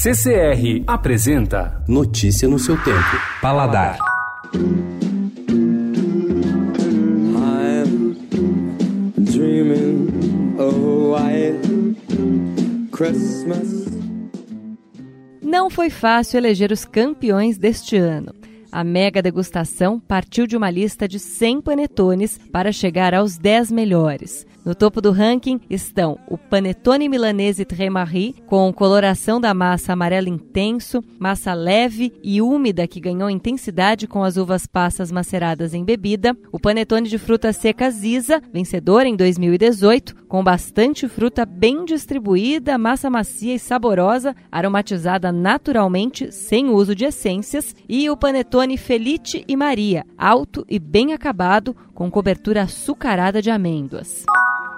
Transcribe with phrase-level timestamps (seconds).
[0.00, 3.20] CCR apresenta Notícia no seu tempo.
[3.42, 3.98] Paladar.
[15.42, 18.32] Não foi fácil eleger os campeões deste ano.
[18.70, 24.46] A mega degustação partiu de uma lista de 100 panetones para chegar aos 10 melhores.
[24.68, 31.02] No topo do ranking estão o Panetone Milanese Trémarie, com coloração da massa amarelo intenso,
[31.18, 36.60] massa leve e úmida que ganhou intensidade com as uvas passas maceradas em bebida, o
[36.60, 43.54] Panetone de fruta seca Ziza, vencedor em 2018, com bastante fruta bem distribuída, massa macia
[43.54, 50.62] e saborosa, aromatizada naturalmente, sem uso de essências, e o Panetone Felite e Maria, alto
[50.68, 54.26] e bem acabado, com cobertura açucarada de amêndoas.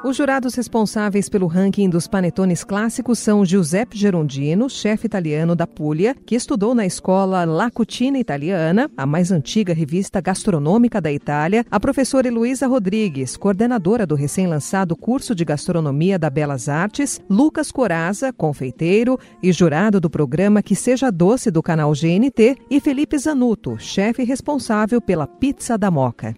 [0.03, 6.17] Os jurados responsáveis pelo ranking dos panetones clássicos são Giuseppe Gerondino, chefe italiano da Puglia,
[6.25, 11.79] que estudou na escola La Cucina Italiana, a mais antiga revista gastronômica da Itália, a
[11.79, 19.19] professora Heloísa Rodrigues, coordenadora do recém-lançado curso de gastronomia da Belas Artes, Lucas Coraza, confeiteiro
[19.43, 24.99] e jurado do programa Que Seja Doce do canal GNT, e Felipe Zanuto, chefe responsável
[24.99, 26.35] pela Pizza da Moca.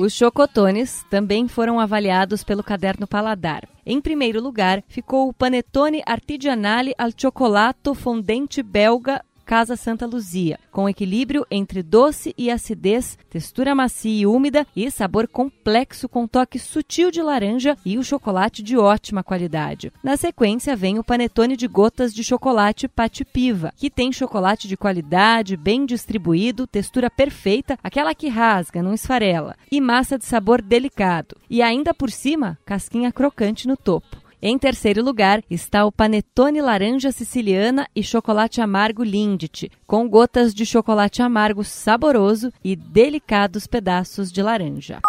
[0.00, 3.68] Os chocotones também foram avaliados pelo caderno Paladar.
[3.84, 10.88] Em primeiro lugar, ficou o Panetone Artigianale al Cioccolato Fondente Belga Casa Santa Luzia, com
[10.88, 17.10] equilíbrio entre doce e acidez, textura macia e úmida e sabor complexo com toque sutil
[17.10, 19.92] de laranja e o chocolate de ótima qualidade.
[20.04, 25.56] Na sequência vem o panetone de gotas de chocolate Patipiva, que tem chocolate de qualidade,
[25.56, 31.36] bem distribuído, textura perfeita, aquela que rasga, não esfarela, e massa de sabor delicado.
[31.50, 34.16] E ainda por cima, casquinha crocante no topo.
[34.42, 40.64] Em terceiro lugar está o panetone laranja siciliana e chocolate amargo Lindt, com gotas de
[40.64, 45.00] chocolate amargo saboroso e delicados pedaços de laranja.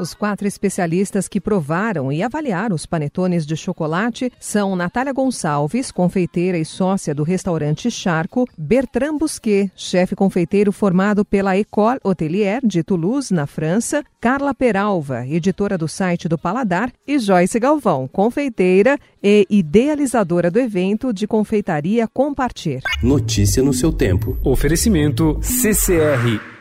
[0.00, 6.56] Os quatro especialistas que provaram e avaliaram os panetones de chocolate são Natália Gonçalves, confeiteira
[6.56, 13.34] e sócia do restaurante Charco, Bertrand Busquet, chefe confeiteiro formado pela École Hotelier de Toulouse,
[13.34, 20.50] na França, Carla Peralva, editora do site do Paladar, e Joyce Galvão, confeiteira e idealizadora
[20.50, 22.80] do evento de confeitaria Compartir.
[23.02, 24.38] Notícia no seu tempo.
[24.42, 26.59] Oferecimento CCR